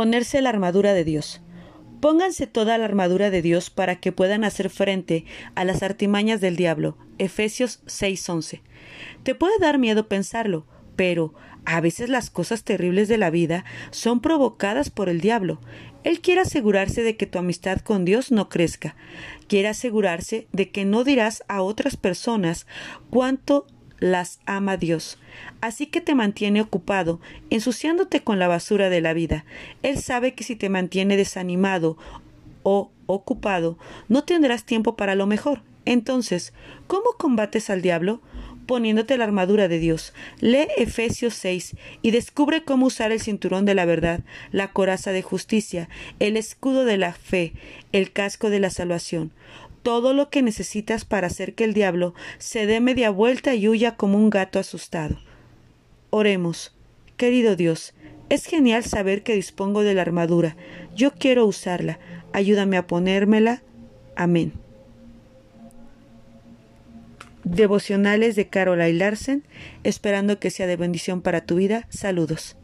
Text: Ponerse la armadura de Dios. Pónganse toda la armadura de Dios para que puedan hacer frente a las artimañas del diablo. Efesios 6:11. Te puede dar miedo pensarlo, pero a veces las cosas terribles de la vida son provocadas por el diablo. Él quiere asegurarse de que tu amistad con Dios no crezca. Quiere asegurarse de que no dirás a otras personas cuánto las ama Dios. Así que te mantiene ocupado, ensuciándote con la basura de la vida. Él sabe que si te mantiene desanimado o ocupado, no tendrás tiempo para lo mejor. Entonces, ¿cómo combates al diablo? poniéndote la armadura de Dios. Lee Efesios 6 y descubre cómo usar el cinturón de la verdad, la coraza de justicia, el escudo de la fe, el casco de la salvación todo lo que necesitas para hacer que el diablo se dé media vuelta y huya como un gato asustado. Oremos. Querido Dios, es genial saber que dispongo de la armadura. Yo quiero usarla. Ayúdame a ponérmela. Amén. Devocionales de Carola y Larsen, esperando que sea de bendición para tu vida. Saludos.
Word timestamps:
Ponerse 0.00 0.40
la 0.40 0.48
armadura 0.48 0.94
de 0.94 1.04
Dios. 1.04 1.42
Pónganse 2.00 2.46
toda 2.46 2.78
la 2.78 2.86
armadura 2.86 3.28
de 3.28 3.42
Dios 3.42 3.68
para 3.68 3.96
que 3.96 4.12
puedan 4.12 4.44
hacer 4.44 4.70
frente 4.70 5.26
a 5.54 5.66
las 5.66 5.82
artimañas 5.82 6.40
del 6.40 6.56
diablo. 6.56 6.96
Efesios 7.18 7.82
6:11. 7.84 8.62
Te 9.24 9.34
puede 9.34 9.58
dar 9.60 9.78
miedo 9.78 10.08
pensarlo, 10.08 10.64
pero 10.96 11.34
a 11.66 11.82
veces 11.82 12.08
las 12.08 12.30
cosas 12.30 12.64
terribles 12.64 13.08
de 13.08 13.18
la 13.18 13.28
vida 13.28 13.66
son 13.90 14.22
provocadas 14.22 14.88
por 14.88 15.10
el 15.10 15.20
diablo. 15.20 15.60
Él 16.02 16.22
quiere 16.22 16.40
asegurarse 16.40 17.02
de 17.02 17.18
que 17.18 17.26
tu 17.26 17.38
amistad 17.38 17.80
con 17.80 18.06
Dios 18.06 18.32
no 18.32 18.48
crezca. 18.48 18.96
Quiere 19.48 19.68
asegurarse 19.68 20.48
de 20.50 20.70
que 20.70 20.86
no 20.86 21.04
dirás 21.04 21.44
a 21.46 21.60
otras 21.60 21.98
personas 21.98 22.66
cuánto 23.10 23.66
las 24.00 24.40
ama 24.46 24.76
Dios. 24.76 25.18
Así 25.60 25.86
que 25.86 26.00
te 26.00 26.14
mantiene 26.14 26.60
ocupado, 26.60 27.20
ensuciándote 27.50 28.22
con 28.22 28.38
la 28.38 28.48
basura 28.48 28.88
de 28.88 29.00
la 29.00 29.12
vida. 29.12 29.44
Él 29.82 29.98
sabe 29.98 30.34
que 30.34 30.44
si 30.44 30.56
te 30.56 30.68
mantiene 30.68 31.16
desanimado 31.16 31.96
o 32.62 32.90
ocupado, 33.06 33.78
no 34.08 34.24
tendrás 34.24 34.64
tiempo 34.64 34.96
para 34.96 35.14
lo 35.14 35.26
mejor. 35.26 35.62
Entonces, 35.84 36.52
¿cómo 36.86 37.12
combates 37.18 37.70
al 37.70 37.82
diablo? 37.82 38.20
poniéndote 38.70 39.18
la 39.18 39.24
armadura 39.24 39.66
de 39.66 39.80
Dios. 39.80 40.14
Lee 40.38 40.68
Efesios 40.76 41.34
6 41.34 41.74
y 42.02 42.12
descubre 42.12 42.62
cómo 42.62 42.86
usar 42.86 43.10
el 43.10 43.20
cinturón 43.20 43.64
de 43.64 43.74
la 43.74 43.84
verdad, 43.84 44.20
la 44.52 44.70
coraza 44.70 45.10
de 45.10 45.22
justicia, 45.22 45.88
el 46.20 46.36
escudo 46.36 46.84
de 46.84 46.96
la 46.96 47.12
fe, 47.12 47.52
el 47.90 48.12
casco 48.12 48.48
de 48.48 48.60
la 48.60 48.70
salvación 48.70 49.32
todo 49.82 50.14
lo 50.14 50.30
que 50.30 50.42
necesitas 50.42 51.04
para 51.04 51.28
hacer 51.28 51.54
que 51.54 51.64
el 51.64 51.74
diablo 51.74 52.14
se 52.38 52.66
dé 52.66 52.80
media 52.80 53.10
vuelta 53.10 53.54
y 53.54 53.68
huya 53.68 53.96
como 53.96 54.18
un 54.18 54.30
gato 54.30 54.58
asustado. 54.58 55.18
Oremos. 56.10 56.74
Querido 57.16 57.54
Dios, 57.54 57.94
es 58.30 58.46
genial 58.46 58.84
saber 58.84 59.22
que 59.22 59.34
dispongo 59.34 59.82
de 59.82 59.94
la 59.94 60.02
armadura. 60.02 60.56
Yo 60.94 61.12
quiero 61.12 61.46
usarla. 61.46 61.98
Ayúdame 62.32 62.76
a 62.76 62.86
ponérmela. 62.86 63.62
Amén. 64.16 64.52
Devocionales 67.44 68.36
de 68.36 68.48
Carola 68.48 68.88
y 68.88 68.92
Larsen, 68.92 69.44
esperando 69.82 70.38
que 70.38 70.50
sea 70.50 70.66
de 70.66 70.76
bendición 70.76 71.22
para 71.22 71.44
tu 71.44 71.56
vida. 71.56 71.86
Saludos. 71.88 72.56